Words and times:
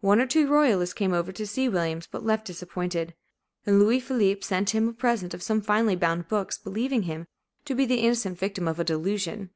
One 0.00 0.20
or 0.20 0.26
two 0.26 0.48
royalists 0.48 0.92
came 0.92 1.12
over 1.12 1.30
to 1.30 1.46
see 1.46 1.68
Williams, 1.68 2.08
but 2.10 2.24
left 2.26 2.44
disappointed; 2.46 3.14
and 3.64 3.78
Louis 3.78 4.00
Philippe 4.00 4.40
sent 4.42 4.70
him 4.70 4.88
a 4.88 4.92
present 4.92 5.34
of 5.34 5.40
some 5.44 5.60
finely 5.60 5.94
bound 5.94 6.26
books, 6.26 6.58
believing 6.58 7.02
him 7.02 7.28
to 7.64 7.76
be 7.76 7.86
the 7.86 8.00
innocent 8.00 8.38
victim 8.40 8.66
of 8.66 8.80
a 8.80 8.84
delusion. 8.84 9.50